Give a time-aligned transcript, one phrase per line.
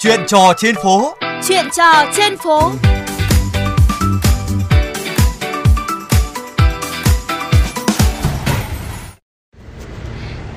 [0.00, 1.14] Chuyện trò trên phố.
[1.48, 2.70] Chuyện trò trên phố.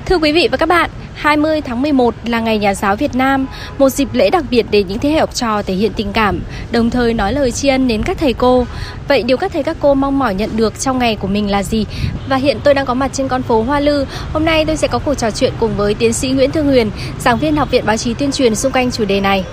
[0.06, 0.90] Thưa quý vị và các bạn,
[1.22, 3.46] 20 tháng 11 là ngày Nhà giáo Việt Nam,
[3.78, 6.40] một dịp lễ đặc biệt để những thế hệ học trò thể hiện tình cảm,
[6.70, 8.66] đồng thời nói lời tri ân đến các thầy cô.
[9.08, 11.62] Vậy điều các thầy các cô mong mỏi nhận được trong ngày của mình là
[11.62, 11.86] gì?
[12.28, 14.06] Và hiện tôi đang có mặt trên con phố Hoa Lư.
[14.32, 16.90] Hôm nay tôi sẽ có cuộc trò chuyện cùng với tiến sĩ Nguyễn Thương Huyền,
[17.20, 19.44] giảng viên Học viện Báo chí Tuyên truyền xung quanh chủ đề này.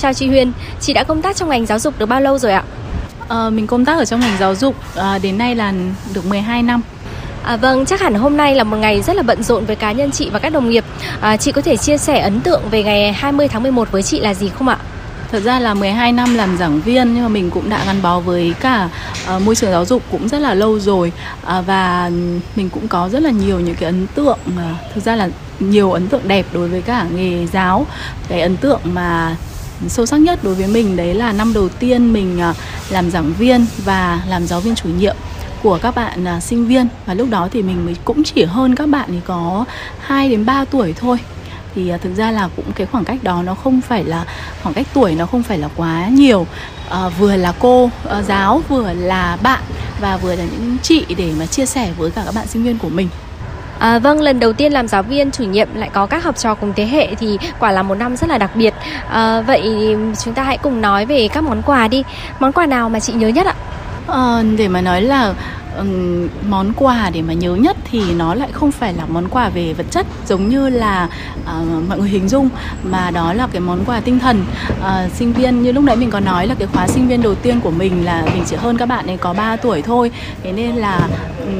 [0.00, 2.52] Chào chị Huyền, chị đã công tác trong ngành giáo dục được bao lâu rồi
[2.52, 2.64] ạ?
[3.28, 5.72] À, mình công tác ở trong ngành giáo dục à, đến nay là
[6.14, 6.82] được 12 năm.
[7.42, 9.92] À, vâng, chắc hẳn hôm nay là một ngày rất là bận rộn với cá
[9.92, 10.84] nhân chị và các đồng nghiệp.
[11.20, 14.20] À, chị có thể chia sẻ ấn tượng về ngày 20 tháng 11 với chị
[14.20, 14.78] là gì không ạ?
[15.30, 18.20] Thật ra là 12 năm làm giảng viên nhưng mà mình cũng đã gắn bó
[18.20, 18.88] với cả
[19.36, 21.12] uh, môi trường giáo dục cũng rất là lâu rồi
[21.42, 22.10] uh, và
[22.56, 25.28] mình cũng có rất là nhiều những cái ấn tượng uh, thực ra là
[25.60, 27.86] nhiều ấn tượng đẹp đối với cả nghề giáo.
[28.28, 29.36] Cái ấn tượng mà
[29.88, 32.56] sâu sắc nhất đối với mình đấy là năm đầu tiên mình uh,
[32.90, 35.16] làm giảng viên và làm giáo viên chủ nhiệm
[35.62, 38.74] của các bạn uh, sinh viên và lúc đó thì mình mới cũng chỉ hơn
[38.74, 39.64] các bạn thì có
[40.00, 41.18] 2 đến 3 tuổi thôi
[41.74, 44.24] thì uh, thực ra là cũng cái khoảng cách đó nó không phải là
[44.62, 46.46] khoảng cách tuổi nó không phải là quá nhiều
[46.88, 49.62] uh, vừa là cô uh, giáo vừa là bạn
[50.00, 52.78] và vừa là những chị để mà chia sẻ với cả các bạn sinh viên
[52.78, 53.08] của mình
[53.78, 56.54] À, vâng, lần đầu tiên làm giáo viên chủ nhiệm lại có các học trò
[56.54, 58.74] cùng thế hệ thì quả là một năm rất là đặc biệt.
[59.10, 62.04] À, vậy chúng ta hãy cùng nói về các món quà đi.
[62.38, 63.54] Món quà nào mà chị nhớ nhất ạ?
[64.06, 65.34] À, để mà nói là
[65.78, 69.48] um, món quà để mà nhớ nhất thì nó lại không phải là món quà
[69.48, 71.08] về vật chất giống như là
[71.40, 72.48] uh, mọi người hình dung
[72.82, 74.44] mà đó là cái món quà tinh thần.
[74.80, 77.34] Uh, sinh viên như lúc nãy mình có nói là cái khóa sinh viên đầu
[77.34, 80.10] tiên của mình là mình chỉ hơn các bạn ấy có 3 tuổi thôi.
[80.42, 81.08] Thế nên là
[81.46, 81.52] Ừ,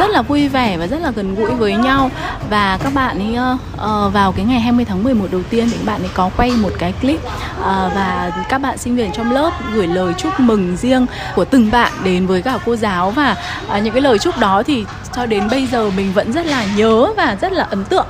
[0.00, 2.10] rất là vui vẻ và rất là gần gũi với nhau.
[2.50, 5.86] Và các bạn ấy uh, vào cái ngày 20 tháng 11 đầu tiên thì các
[5.86, 9.50] bạn ấy có quay một cái clip uh, và các bạn sinh viên trong lớp
[9.74, 13.10] gửi lời chúc mừng riêng của từng bạn đến với cả cô giáo.
[13.10, 13.36] Và
[13.76, 14.84] uh, những cái lời chúc đó thì
[15.16, 18.06] cho đến bây giờ mình vẫn rất là nhớ và rất là ấn tượng.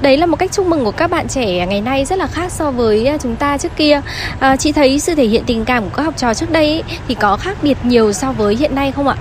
[0.00, 2.52] Đấy là một cách chúc mừng của các bạn trẻ ngày nay rất là khác
[2.52, 4.00] so với chúng ta trước kia.
[4.40, 6.82] À, chị thấy sự thể hiện tình cảm của các học trò trước đây ấy,
[7.08, 9.16] thì có khác biệt nhiều so với hiện nay không ạ?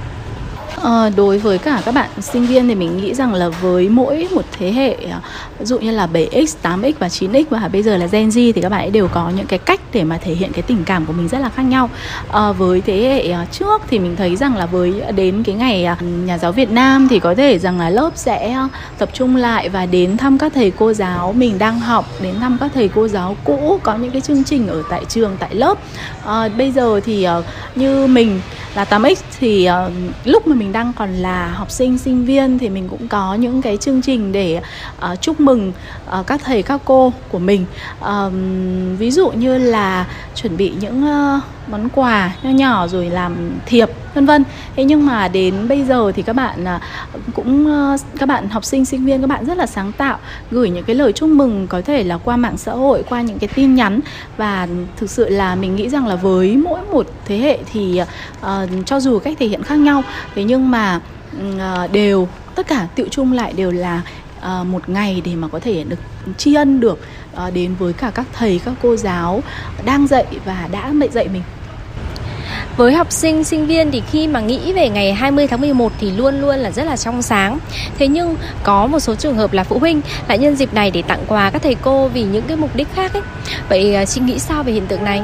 [0.84, 4.28] À, đối với cả các bạn sinh viên thì mình nghĩ rằng là với mỗi
[4.36, 5.22] một thế hệ à,
[5.60, 8.62] ví dụ như là 7x, 8x và 9x và bây giờ là Gen Z thì
[8.62, 11.06] các bạn ấy đều có những cái cách để mà thể hiện cái tình cảm
[11.06, 11.90] của mình rất là khác nhau.
[12.32, 15.86] À, với thế hệ à, trước thì mình thấy rằng là với đến cái ngày
[15.86, 18.58] à, nhà giáo Việt Nam thì có thể rằng là lớp sẽ
[18.98, 22.58] tập trung lại và đến thăm các thầy cô giáo mình đang học, đến thăm
[22.60, 25.78] các thầy cô giáo cũ có những cái chương trình ở tại trường tại lớp.
[26.26, 27.28] À, bây giờ thì
[27.76, 28.42] như mình
[28.76, 29.70] là 8x thì
[30.26, 33.62] lúc mà mình đang còn là học sinh sinh viên thì mình cũng có những
[33.62, 34.62] cái chương trình để
[35.12, 35.74] uh, chúc mừng
[36.20, 37.66] uh, các thầy các cô của mình.
[38.00, 38.34] Uh,
[39.00, 43.90] ví dụ như là chuẩn bị những uh, món quà nho nhỏ rồi làm thiệp
[44.14, 44.44] vân vân.
[44.76, 46.80] Thế nhưng mà đến bây giờ thì các bạn à,
[47.34, 50.18] cũng ờ, các bạn học sinh sinh viên các bạn rất là sáng tạo
[50.52, 53.40] gửi những cái lời chúc mừng có thể là qua mạng xã hội qua những
[53.40, 54.00] cái tin nhắn.
[54.38, 58.02] Và thực sự là mình nghĩ rằng là với mỗi một thế hệ thì
[58.42, 58.48] uh,
[58.86, 60.04] cho dù cách thể hiện khác nhau
[60.36, 61.00] thế nhưng mà
[61.38, 64.02] uh, đều tất cả tiệu chung lại đều là
[64.62, 66.00] uh, một ngày để mà có thể được
[66.38, 67.00] tri ân được
[67.34, 69.44] uh, đến với cả các thầy các cô giáo
[69.86, 71.44] đang dạy và đã dạy dạy mình
[72.78, 76.12] với học sinh, sinh viên thì khi mà nghĩ về ngày 20 tháng 11 thì
[76.12, 77.60] luôn luôn là rất là trong sáng.
[77.98, 81.02] Thế nhưng có một số trường hợp là phụ huynh lại nhân dịp này để
[81.02, 83.22] tặng quà các thầy cô vì những cái mục đích khác ấy.
[83.70, 85.22] Vậy à, chị nghĩ sao về hiện tượng này?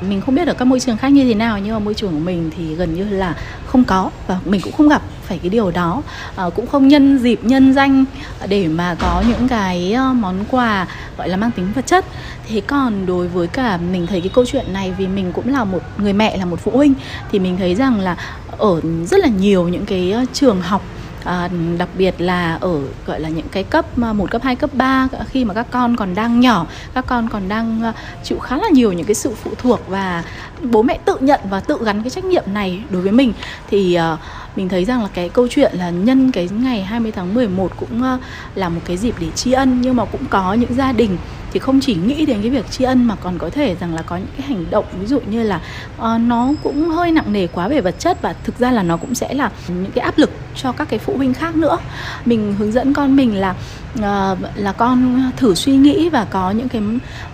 [0.00, 2.12] Mình không biết ở các môi trường khác như thế nào nhưng mà môi trường
[2.12, 3.36] của mình thì gần như là
[3.66, 6.02] không có và mình cũng không gặp phải cái điều đó.
[6.36, 8.04] À, cũng không nhân dịp nhân danh
[8.48, 10.86] để mà có những cái ờ, món quà
[11.18, 12.04] gọi là mang tính vật chất.
[12.48, 15.64] Thế còn đối với cả mình thấy cái câu chuyện này vì mình cũng là
[15.64, 16.94] một người mẹ là một phụ huynh
[17.32, 18.16] thì mình thấy rằng là
[18.58, 20.82] ở rất là nhiều những cái ờ, trường học
[21.28, 24.70] à, đặc biệt là ở gọi là những cái cấp à, một cấp 2, cấp
[24.74, 27.92] 3 khi mà các con còn đang nhỏ các con còn đang à,
[28.22, 30.24] chịu khá là nhiều những cái sự phụ thuộc và
[30.62, 33.32] bố mẹ tự nhận và tự gắn cái trách nhiệm này đối với mình.
[33.70, 34.18] Thì uh,
[34.56, 38.02] mình thấy rằng là cái câu chuyện là nhân cái ngày 20 tháng 11 cũng
[38.14, 38.20] uh,
[38.54, 41.16] là một cái dịp để tri ân nhưng mà cũng có những gia đình
[41.52, 44.02] thì không chỉ nghĩ đến cái việc tri ân mà còn có thể rằng là
[44.02, 45.60] có những cái hành động ví dụ như là
[45.98, 48.96] uh, nó cũng hơi nặng nề quá về vật chất và thực ra là nó
[48.96, 51.78] cũng sẽ là những cái áp lực cho các cái phụ huynh khác nữa.
[52.24, 53.54] Mình hướng dẫn con mình là
[53.98, 56.82] uh, là con thử suy nghĩ và có những cái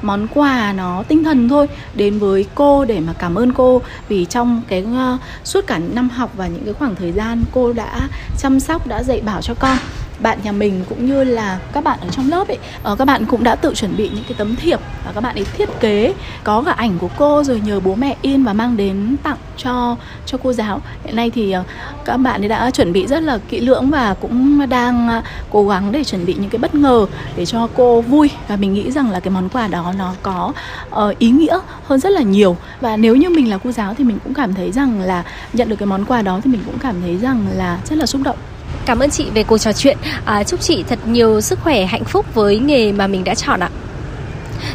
[0.02, 3.82] món quà nó tinh thần thôi đến với cô để mà cảm ơn cô.
[4.08, 7.72] Vì trong cái uh, suốt cả năm học và những cái khoảng thời gian cô
[7.72, 8.08] đã
[8.38, 9.78] chăm sóc đã dạy bảo cho con
[10.18, 12.58] bạn nhà mình cũng như là các bạn ở trong lớp ấy
[12.92, 15.36] uh, các bạn cũng đã tự chuẩn bị những cái tấm thiệp và các bạn
[15.36, 16.14] ấy thiết kế
[16.44, 19.96] có cả ảnh của cô rồi nhờ bố mẹ in và mang đến tặng cho
[20.26, 20.80] cho cô giáo.
[21.04, 21.66] Hiện nay thì uh,
[22.04, 25.68] các bạn ấy đã chuẩn bị rất là kỹ lưỡng và cũng đang uh, cố
[25.68, 27.06] gắng để chuẩn bị những cái bất ngờ
[27.36, 28.30] để cho cô vui.
[28.48, 30.52] Và mình nghĩ rằng là cái món quà đó nó có
[30.90, 32.56] uh, ý nghĩa hơn rất là nhiều.
[32.80, 35.68] Và nếu như mình là cô giáo thì mình cũng cảm thấy rằng là nhận
[35.68, 38.20] được cái món quà đó thì mình cũng cảm thấy rằng là rất là xúc
[38.24, 38.36] động.
[38.86, 39.96] Cảm ơn chị về cuộc trò chuyện.
[40.24, 43.60] À, chúc chị thật nhiều sức khỏe, hạnh phúc với nghề mà mình đã chọn
[43.60, 43.70] ạ.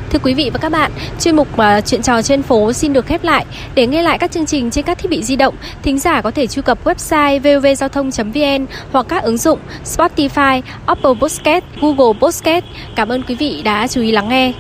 [0.09, 3.05] Thưa quý vị và các bạn, chuyên mục uh, chuyện trò trên phố xin được
[3.05, 3.45] khép lại.
[3.75, 6.31] Để nghe lại các chương trình trên các thiết bị di động, thính giả có
[6.31, 12.65] thể truy cập website vovgiao thông.vn hoặc các ứng dụng Spotify, Apple Podcast, Google Podcast.
[12.95, 14.53] Cảm ơn quý vị đã chú ý lắng nghe.